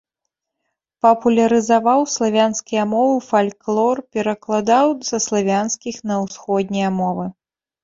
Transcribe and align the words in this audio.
Папулярызаваў 1.05 2.01
славянскія 2.13 2.83
мовы, 2.95 3.15
фальклор, 3.29 3.95
перакладаў 4.17 4.87
са 5.13 5.17
славянскіх 5.29 5.95
на 6.11 6.15
ўсходнія 6.25 6.89
мовы. 7.01 7.25